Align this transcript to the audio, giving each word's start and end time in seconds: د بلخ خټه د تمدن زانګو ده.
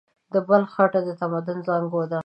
د 0.33 0.35
بلخ 0.47 0.69
خټه 0.75 0.99
د 1.07 1.09
تمدن 1.21 1.57
زانګو 1.67 2.01
ده. 2.11 2.19